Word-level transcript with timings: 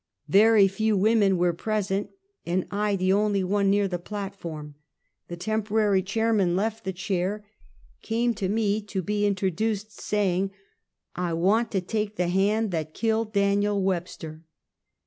Very 0.29 0.67
few 0.67 0.97
women 0.97 1.37
were 1.37 1.53
present, 1.53 2.09
and 2.43 2.65
I 2.71 2.95
the 2.95 3.13
only 3.13 3.43
one 3.43 3.69
near 3.69 3.87
the 3.87 3.99
platform. 3.99 4.73
The 5.27 5.37
temporary 5.37 6.01
chairman 6.01 6.55
left 6.55 6.85
the 6.85 6.91
chair, 6.91 7.45
came 8.01 8.33
to 8.33 8.49
me 8.49 8.81
to 8.81 9.03
be 9.03 9.27
introduced, 9.27 9.99
saying:" 10.01 10.49
I 11.15 11.33
want 11.33 11.69
to 11.73 11.81
take 11.81 12.15
the 12.15 12.29
hand 12.29 12.71
that 12.71 12.95
killed 12.95 13.31
Daniel 13.33 13.79
Web 13.79 14.07
ster." 14.07 14.41